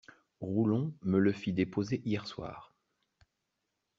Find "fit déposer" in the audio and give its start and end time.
1.31-2.01